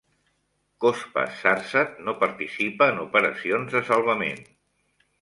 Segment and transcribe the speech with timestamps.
[0.85, 4.47] Cospas-Sarsat no participa en operacions de salvament.